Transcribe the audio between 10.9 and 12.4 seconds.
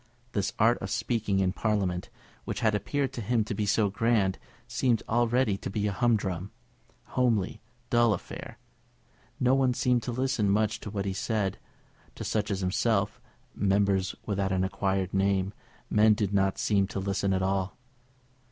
was said. To